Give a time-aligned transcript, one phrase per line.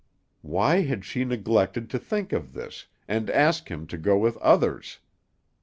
[0.41, 4.97] Why had she neglected to think of this, and ask him to go with others?